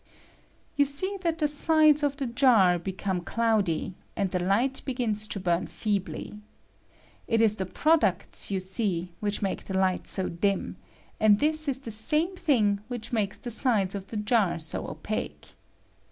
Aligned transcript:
You 0.75 0.85
see 0.85 1.17
that 1.21 1.37
the 1.37 1.47
sides 1.47 2.03
f 2.03 2.17
the 2.17 2.25
jar 2.25 2.79
become 2.79 3.21
cloudy, 3.21 3.93
and 4.15 4.31
the 4.31 4.43
light 4.43 4.81
begins 4.83 5.27
I 5.29 5.33
to 5.33 5.39
burn 5.39 5.67
feebly. 5.67 6.39
It 7.27 7.39
ia 7.39 7.49
the 7.49 7.67
products, 7.67 8.49
you 8.49 8.59
see, 8.59 9.09
I 9.11 9.15
which 9.19 9.43
make 9.43 9.65
the 9.65 9.77
light 9.77 10.07
so 10.07 10.27
dim, 10.27 10.77
and 11.19 11.37
this 11.39 11.67
is 11.67 11.79
the 11.81 11.91
I 11.91 12.01
same 12.01 12.35
thing 12.35 12.79
which 12.87 13.11
makes 13.13 13.37
the 13.37 13.51
sides 13.51 13.93
of 13.93 14.07
the 14.07 14.17
jar 14.17 14.57
so 14.57 14.85
[■opaque. 15.03 15.53